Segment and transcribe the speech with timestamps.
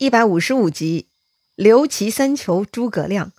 [0.00, 1.08] 一百五十五集，
[1.56, 3.32] 刘琦三求诸葛亮。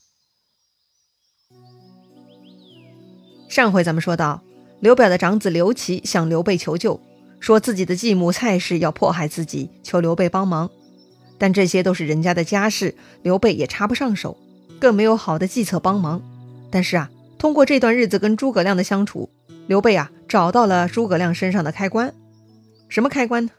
[3.47, 4.43] 上回咱们说到，
[4.81, 6.99] 刘表的长子刘琦向刘备求救，
[7.39, 10.69] 说自己的继母蔡氏要迫害自己，求刘备帮忙。
[11.37, 14.35] 但这些都是人家的家事，刘备也插不上手，
[14.81, 16.21] 更没有好的计策帮忙。
[16.69, 19.29] 但是啊，通过这段日子跟诸葛亮的相处，
[19.67, 22.13] 刘备啊找到了诸葛亮身上的开关。
[22.89, 23.51] 什么开关呢？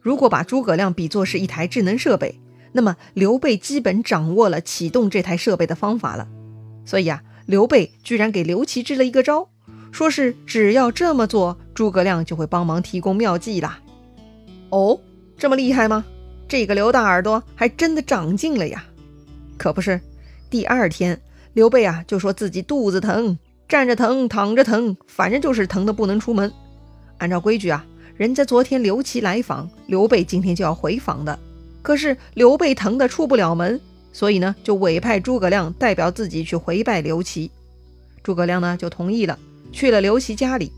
[0.00, 2.40] 如果把诸葛亮比作是一台智能设备，
[2.72, 6.28] 那么刘备基本掌握了启动这台设备的方法了。
[6.84, 9.48] 所以啊，刘备居然给刘琦支了一个招，
[9.90, 13.80] 说是只要这么做，诸葛亮就会帮忙提供妙计啦。
[14.70, 15.00] 哦，
[15.36, 16.04] 这么厉害吗？
[16.46, 18.84] 这个刘大耳朵还真的长进了呀！
[19.58, 20.00] 可不是，
[20.48, 21.20] 第二天
[21.52, 23.38] 刘备啊就说自己肚子疼，
[23.68, 26.50] 站着疼，躺着疼，反正就是疼的不能出门。
[27.18, 27.84] 按照规矩啊。
[28.18, 31.38] 人家昨天刘琦来访，刘备今天就要回访的。
[31.82, 33.80] 可是刘备疼得出不了门，
[34.12, 37.48] 所以呢，就委派诸葛亮代表自己去回拜刘琦。
[38.20, 39.38] 诸葛亮呢就同意了，
[39.70, 40.72] 去了刘琦家里，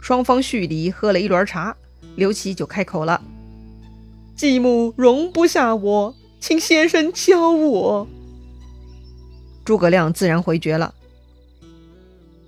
[0.00, 1.76] 双方叙礼，喝了一轮茶。
[2.14, 3.20] 刘琦就开口了
[4.36, 8.06] ：“继母容不下我，请先生教我。”
[9.66, 10.94] 诸葛亮自然回绝了：“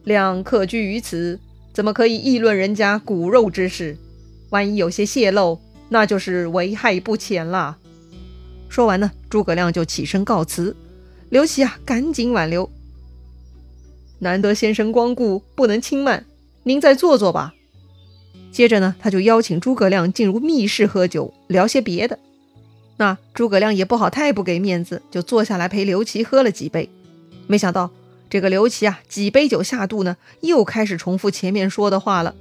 [0.05, 1.41] 亮客居于此，
[1.73, 3.99] 怎么可以议论人家骨肉之事？”
[4.51, 7.79] 万一有些泄露，那就是危害不浅了。
[8.69, 10.77] 说完呢，诸葛亮就起身告辞。
[11.29, 12.71] 刘琦啊，赶紧挽留。
[14.21, 16.25] 难得先生光顾，不能轻慢，
[16.63, 17.55] 您再坐坐吧。
[18.51, 22.19] 接着呢，他就邀请诸葛亮进入密室喝酒，聊些别的。
[22.97, 26.89] 那诸葛亮也不好太不给面子，就坐下来陪刘琦喝了几杯。
[27.47, 27.91] 没想到
[28.31, 32.35] 这个刘琦啊，几杯酒下肚呢，又开始重复前面说的话了。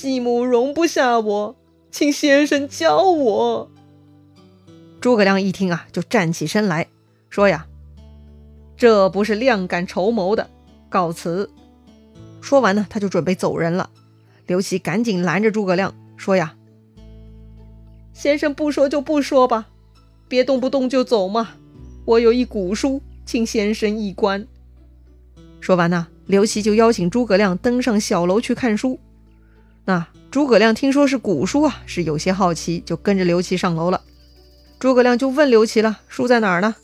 [0.00, 1.56] 继母容不下我，
[1.90, 3.70] 请先生教我。
[4.98, 6.86] 诸葛亮一听啊，就站起身来
[7.28, 7.66] 说：“呀，
[8.78, 10.48] 这不是亮敢筹谋的，
[10.88, 11.50] 告辞。”
[12.40, 13.90] 说完呢，他就准备走人了。
[14.46, 16.54] 刘琦赶紧拦着诸葛亮说：“呀，
[18.14, 19.66] 先生不说就不说吧，
[20.28, 21.50] 别动不动就走嘛。
[22.06, 24.46] 我有一古书，请先生一观。”
[25.60, 28.98] 说完呢，刘琦就邀请诸葛亮登上小楼去看书。
[29.90, 34.00] 那诸葛亮听说是古书啊，是有些好奇，就跟着刘琦上楼了。
[34.78, 36.76] 诸葛亮就问刘琦了：“书在哪儿呢？”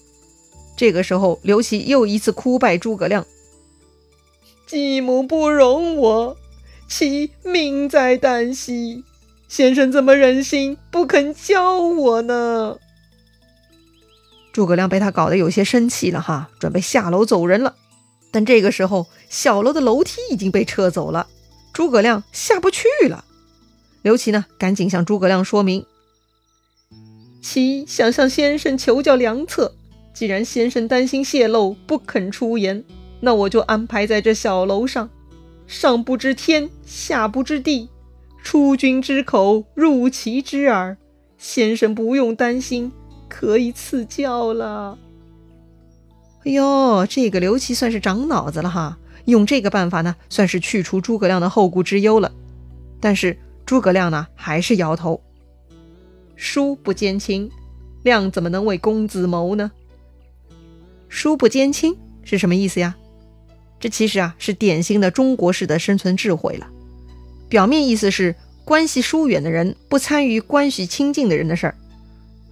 [0.76, 3.24] 这个时候，刘琦又一次哭拜诸葛亮
[4.66, 6.36] ：“继母不容我，
[6.88, 9.04] 其命在旦夕。
[9.46, 12.76] 先生怎么忍心不肯教我呢？”
[14.52, 17.76] 诸葛亮被他搞得有些生气了哈，准备下楼走人了。
[18.32, 21.28] 但这个时候，小楼的楼梯已经被撤走了。
[21.76, 23.22] 诸葛亮下不去了，
[24.00, 25.84] 刘琦呢，赶紧向诸葛亮说明
[27.42, 29.74] ：“其想向先生求教良策。
[30.14, 32.82] 既然先生担心泄露，不肯出言，
[33.20, 35.10] 那我就安排在这小楼上，
[35.66, 37.90] 上不知天，下不知地，
[38.42, 40.96] 出君之口，入其之耳。
[41.36, 42.90] 先生不用担心，
[43.28, 44.96] 可以赐教了。”
[46.46, 48.96] 哎呦，这个刘琦算是长脑子了哈。
[49.26, 52.32] 用这个办法呢，算是去除诸葛亮的后顾之忧了。
[53.00, 55.22] 但是诸葛亮呢，还是摇头。
[56.34, 57.50] 叔不兼亲，
[58.02, 59.70] 亮怎么能为公子谋呢？
[61.08, 62.96] 叔不兼亲是什么意思呀？
[63.78, 66.66] 这其实啊，是典型的中国式的生存智慧了。
[67.48, 71.76] 表面意思是关系疏远的人不参与关系亲近的人的事儿。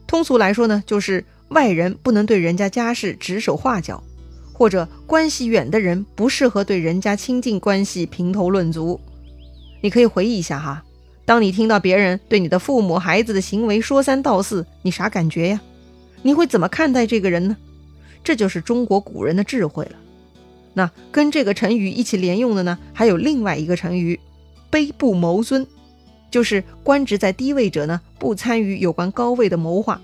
[0.06, 4.02] 通俗来说呢，就是外人不能对人家家事指手画脚。
[4.64, 8.98] 或者关系远的人不适合对人家亲近关系评头论足。
[9.82, 10.82] 你可以回忆一下哈，
[11.26, 15.60] 当你听到别人对你的父母、孩子的行为说三道四，你啥感觉呀？
[16.22, 17.54] 你会怎么看待这个人呢？
[18.24, 19.96] 这就是中国古人的智慧了。
[20.72, 24.18] 那跟这个成语一起连用的呢，还有另外一个成语
[24.72, 25.66] “卑不谋尊”，
[26.32, 30.00] 就是官职在低位者呢不参与有关高位的谋划。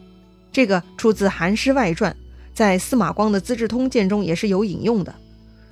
[0.52, 2.12] 这个出自《韩诗外传》。
[2.60, 5.14] 在司马光的《资治通鉴》中也是有引用的，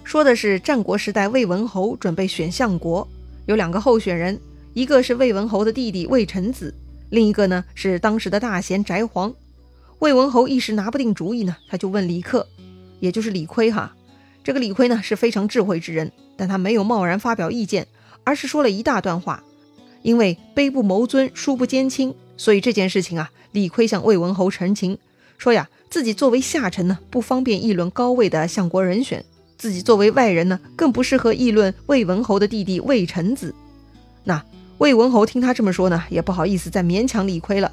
[0.04, 3.06] 说的是战国时代魏文侯准备选相国，
[3.44, 4.40] 有两个候选人，
[4.72, 6.74] 一个是魏文侯的弟弟魏臣子，
[7.10, 9.34] 另一个呢是当时的大贤翟璜。
[9.98, 12.48] 魏文侯一时拿不定主意呢，他就问李克，
[13.00, 13.94] 也就是李悝哈。
[14.42, 17.86] 这个李悝呢是非常智慧之人，但他没有贸然发表意见，
[18.24, 19.44] 而是说了一大段话。
[20.00, 24.96] 因为卑不谋尊，疏不兼亲，所以这件事情啊，李悝向魏文侯陈情
[25.38, 25.66] 说呀。
[25.90, 29.22] 自己作为下臣呢，不方便议论高位的相国人选；
[29.56, 33.54] 自己作为外人呢，更不适合议论魏文侯的弟弟魏臣子。
[34.24, 34.44] 那
[34.76, 37.72] 魏文侯听他这么说呢，也不好意思再勉强李悝了，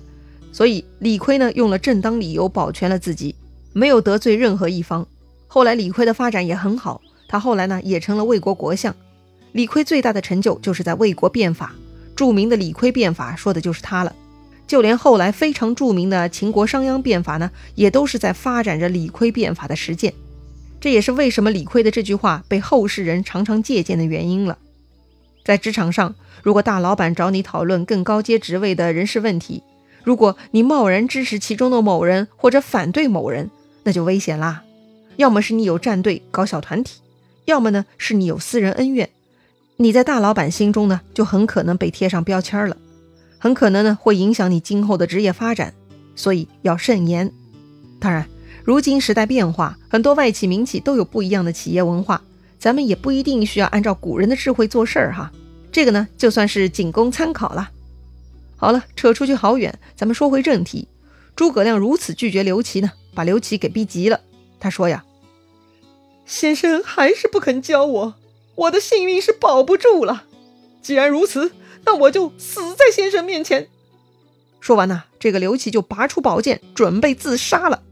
[0.54, 3.36] 所以李悝呢用了正当理由保全了自己，
[3.74, 5.06] 没有得罪任何一方。
[5.46, 8.96] 后来李悝的发展也很好，他后来呢也成了魏国国相。
[9.52, 11.76] 李悝最大的成就就是在魏国变法，
[12.16, 14.16] 著名的李悝变法说的就是他了。
[14.68, 20.14] 就连后来非常著名的秦国商鞅变法呢，也都是在发展着李悝变法的实践。
[20.82, 24.58] 这也是为什么李悝的这句话被后世人常常借鉴的原因了。
[25.44, 29.64] 在职场上，如果大老板找你讨论更高阶职位的人事问题，
[30.04, 33.50] 如果你贸然支持其中的某人或者反对某人，
[33.84, 34.64] 那就危险啦。
[35.18, 37.00] 要么是你有战队搞小团体，
[37.46, 39.10] 要么呢是你有私人恩怨，
[39.78, 42.76] 你在大老板心中呢就很可能被贴上标签了，
[43.46, 45.72] 很可能呢会影响你今后的职业发展，
[46.16, 47.32] 所以要慎言。
[48.00, 48.28] 当然，
[48.64, 52.24] 如今时代变化，很多外企民企都有不一样的企业文化。
[52.58, 55.32] 咱们也不一定需要按照古人的智慧做事儿哈，
[55.72, 57.70] 这个呢就算是仅供参考了。
[58.58, 60.88] 好了，扯出去好远，咱们说回正题。
[61.36, 64.22] 诸葛亮如此拒绝刘琦呢，把刘琦给逼急了。
[64.60, 65.06] 他说呀
[66.26, 68.16] ：“先生还是不肯教我，
[68.56, 70.24] 我的性命是保不住了。
[70.82, 71.52] 既然如此，
[71.86, 73.68] 那我就死在先生面前。”
[74.60, 77.84] 说完呢，这个刘琦就拔出宝剑，准备自杀了。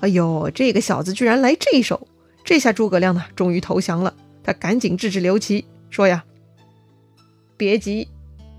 [0.00, 2.08] 哎呦，这个小子居然来这一手！
[2.44, 4.14] 这下诸葛亮呢，终于投降了。
[4.42, 6.24] 他赶紧制止刘琦，说呀
[7.56, 8.08] ：“别急，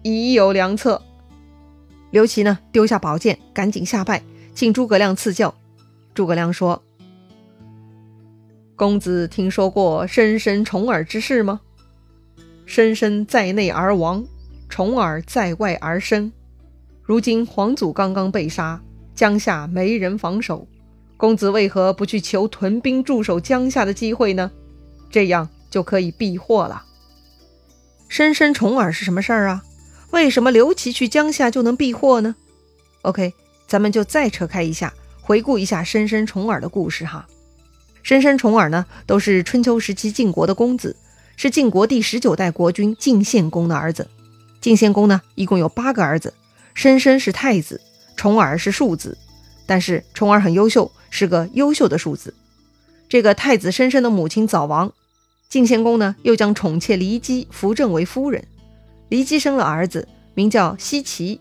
[0.04, 1.02] 已有良策。”
[2.12, 4.24] 刘琦呢，丢下宝剑，赶紧下拜，
[4.54, 5.54] 请诸葛亮赐教。
[6.14, 6.82] 诸葛亮说
[8.78, 11.60] ：“公子听说过申生重耳之事吗？
[12.66, 14.24] 申生在内而亡，
[14.74, 16.32] 重耳在外而生。
[17.04, 18.82] 如今皇祖刚刚被杀，
[19.14, 20.68] 江夏没人防守。”
[21.16, 24.52] 公子为何不去求屯兵驻守江夏的机会呢？
[25.12, 26.84] 这样就可以避祸了。
[28.08, 29.64] 申生重耳是什么事儿啊？
[30.10, 32.36] 为什么刘琦去江夏就能避祸呢
[33.04, 33.32] ？OK，
[33.68, 34.92] 咱们就再扯开一下，
[35.22, 37.28] 回顾一下申生重耳的故事哈。
[38.02, 40.96] 申生重耳呢，都是春秋时期晋国的公子，
[41.36, 44.10] 是晋国第十九代国君晋献公的儿子。
[44.64, 46.34] 晋献公呢，一共有八个儿子，
[46.74, 47.82] 申生是太子，
[48.16, 49.18] 重耳是庶子。
[49.66, 50.90] 但是重耳很优秀。
[51.16, 52.34] 是个优秀的庶子。
[53.08, 54.92] 这个太子申生的母亲早亡，
[55.48, 58.44] 晋献公呢又将宠妾骊姬扶正为夫人。
[59.12, 61.40] 骊姬生了儿子，名叫奚齐。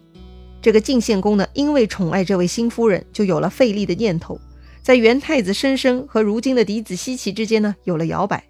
[0.60, 4.38] 这个晋献公呢，因为宠爱这位新夫人，就有了废立的念头，
[4.82, 8.44] 在元太子申生和如今的嫡子奚齐之间呢有了摇摆。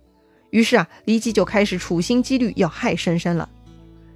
[0.51, 3.49] 于是啊，骊姬就开始处心积虑要害申生了。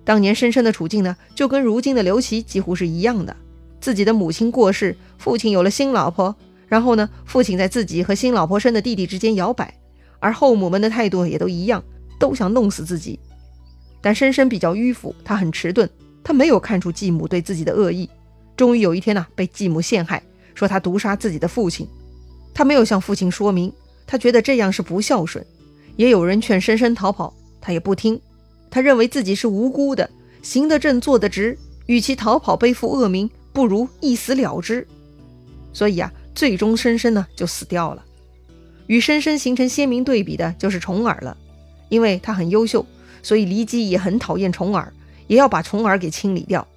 [0.06, 3.36] 当年深深的处境呢，就跟如今的刘琦几乎是一样的。
[3.80, 6.34] 自己的母亲过世，父亲有了新老婆。
[6.68, 9.74] 然后呢，父亲在自己和新老婆生的弟弟之间摇摆，
[10.20, 11.82] 而后母们的态度也都一样，
[12.20, 13.18] 都想弄死自己。
[14.00, 15.88] 但深深比较迂腐，他很迟钝，
[16.22, 18.08] 他没有看出继母对自己的恶意。
[18.56, 20.22] 终于有一天呢，被继母陷害，
[20.54, 21.86] 说他毒杀自己的父亲。
[22.54, 23.72] 他没有向父亲说明，
[24.06, 25.44] 他觉得这样是不孝顺。
[25.96, 28.20] 也有人劝深深逃跑，他也不听。
[28.76, 30.10] 他认为自己是无辜的，
[30.42, 31.56] 行得正，坐得直，
[31.86, 34.86] 与其逃跑背负恶名，不如一死了之。
[35.72, 36.12] 所以啊。
[36.34, 38.04] 最终，申生呢就死掉了。
[38.86, 41.34] 与申生形成鲜明对比的就是重耳了，
[41.88, 42.84] 因为他很优秀，
[43.22, 44.92] 所以骊姬也很讨厌重耳，
[45.26, 46.68] 也要把重耳给清理掉。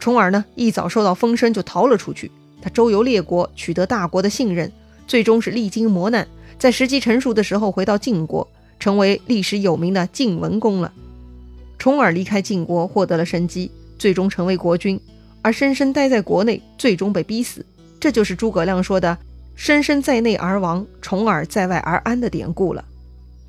[0.00, 4.72] 重耳呢一早受到风声就逃了出去，他周游列国，取得大国的信任，
[5.06, 6.26] 最终是历经磨难，
[6.58, 8.48] 在时机成熟的时候回到晋国，
[8.80, 10.92] 成为历史有名的晋文公了。
[11.86, 15.00] 重耳离开晋国，获得了生机，最终成为国君，
[15.40, 17.64] 而申生待在国内，最终被逼死。
[18.00, 19.16] 这就是诸葛亮说的
[19.54, 22.84] “申生在内而亡，重耳在外而安”的典故了。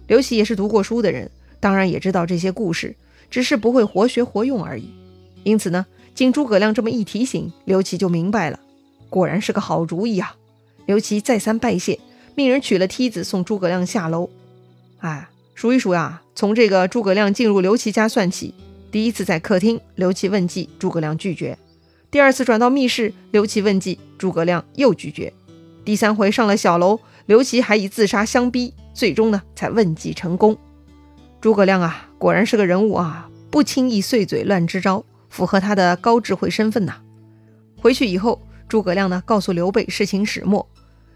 [0.05, 2.95] 刘琦也是读过书的人，当然也知道这些故事，
[3.31, 4.87] 只是不会活学活用而已。
[5.41, 8.59] 因此呢，经诸葛亮这么一提醒，刘琦就明白了，
[9.09, 10.35] 果然是个好主意啊！
[10.85, 11.99] 刘琦再三拜谢，
[12.35, 14.29] 命人取了梯子送诸葛亮下楼。
[14.99, 18.53] 哎，数一数呀，从这个诸葛亮进入刘琦家算起，
[18.91, 21.57] 第一次在客厅，刘琦问计，诸葛亮拒绝。
[22.11, 25.33] 第二次转到密室，刘琦问计，诸葛亮又拒绝。
[25.83, 30.55] 第三回上了小楼，刘琦还以自杀相逼，最终呢才问计成功。
[31.41, 36.97] 诸葛亮啊，果然是个人物啊，不轻易碎嘴乱支招，符合他的高智慧身份呐。
[37.81, 38.39] 回去以后，
[38.69, 40.69] 诸葛亮呢告诉刘备事情始末，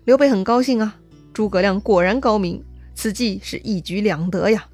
[0.06, 0.96] 刘备很高兴啊，
[1.32, 2.63] 诸葛亮果然高明，
[2.96, 4.66] 此计是一举两得呀，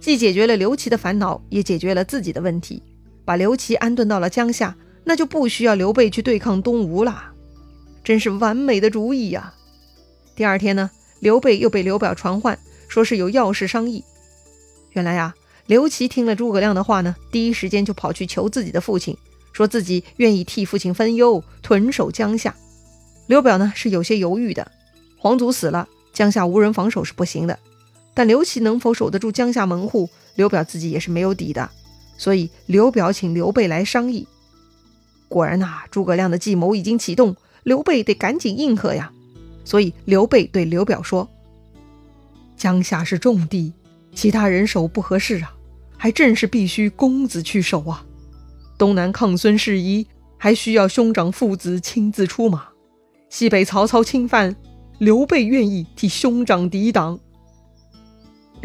[0.00, 2.82] 既解决了刘琦的烦恼，也解决了自己的问题，
[3.24, 4.76] 把刘琦安顿到了江夏。
[5.08, 7.30] 那就不需要刘备去对抗东吴了，
[8.02, 9.54] 真是完美的主意呀！
[10.34, 14.02] 第二天呢，刘备又被刘表传唤，说是有要事商议。
[14.94, 15.32] 原来呀，
[15.66, 19.16] 刘琦听了诸葛亮的话呢，第一时间就跑去求自己的父亲，
[19.52, 22.52] 说自己愿意替父亲分忧，屯守江夏。
[23.28, 24.72] 刘表呢是有些犹豫的，
[25.16, 27.56] 皇祖死了，江夏无人防守是不行的。
[28.16, 31.68] 但刘琦能否守得住江夏门户，刘表自己也是没有底的。
[32.16, 34.26] 所以刘表请刘备来商议。
[35.28, 39.12] 果然呐，诸葛亮的计谋已经启动，刘备得赶紧应和呀。
[39.66, 41.28] 所以刘备对刘表说
[42.56, 43.74] ：“江夏是重地，
[44.14, 45.52] 其他人守不合适啊，
[45.98, 48.02] 还正是必须公子去守啊。
[48.78, 50.06] 东南抗孙事宜，
[50.38, 52.68] 还需要兄长父子亲自出马。
[53.28, 54.56] 西北曹操侵犯，
[54.96, 57.20] 刘备愿意替兄长抵挡。”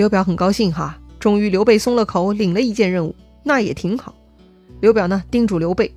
[0.01, 4.15] 刘表很高兴哈，终于刘备松了口，领了一件任务，那也挺好。
[4.79, 5.93] 刘表呢，叮嘱刘备。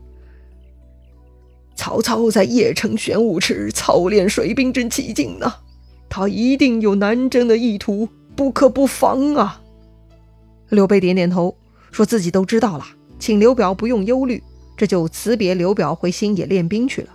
[1.75, 5.55] 曹操在邺城玄武池操练水兵真起劲呢，
[6.11, 8.07] 他一定有南征的意图，
[8.37, 9.63] 不可不防啊！
[10.69, 11.57] 刘备点点头，
[11.91, 12.85] 说自己都知道了，
[13.19, 14.43] 请刘表不用忧虑，
[14.77, 17.09] 这就辞别刘表回新野练兵去了。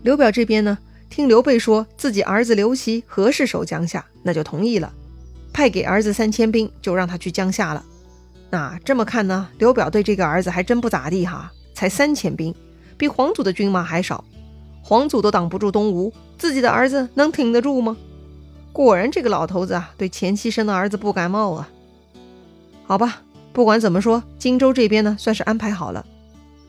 [0.00, 0.78] 刘表这边呢，
[1.10, 4.90] 听刘备说自己儿子刘琦合适守江夏，那就同意了，
[5.58, 7.84] 派给儿子三千兵，就让他去江夏了。
[8.48, 12.54] 那这么看呢，刘表对这个儿子还真不咋地哈，才三千兵。
[12.96, 14.24] 比皇祖的军马还少，
[14.80, 17.96] 皇祖都挡不住东吴，自己的儿子能挺得住吗？
[18.72, 21.68] 果然，这个老头子啊，对前妻生的儿子不感冒啊。
[22.84, 23.22] 好吧，
[23.52, 26.06] 不管怎么说，荆州这边呢，算是安排好了。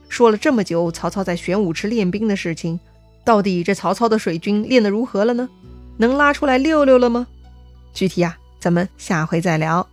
[0.07, 2.79] 说了这么久，曹操在玄武池练兵的事情，
[3.23, 5.47] 到底这曹操的水军练得如何了呢？
[5.97, 7.27] 能拉出来溜溜了吗？
[7.93, 9.87] 具体啊，咱们下回再聊。